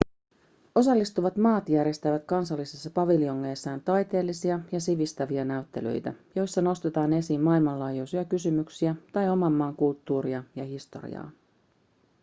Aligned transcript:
osallistuvat 0.75 1.37
maat 1.37 1.69
järjestävät 1.69 2.23
kansallisissa 2.25 2.89
paviljongeissaan 2.89 3.81
taiteellisia 3.81 4.59
ja 4.71 4.79
sivistäviä 4.79 5.45
näyttelyitä 5.45 6.13
joissa 6.35 6.61
‎nostetaan 6.61 7.13
esiin 7.13 7.41
maailmanlaajuisia 7.41 8.25
kysymyksiä 8.25 8.95
tai 9.13 9.29
oman 9.29 9.53
maan 9.53 9.75
kulttuuria 9.75 10.43
ja 10.55 10.63
historiaa.‎ 10.65 11.31